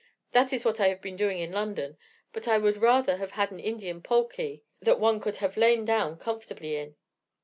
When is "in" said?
1.37-1.51, 6.75-6.95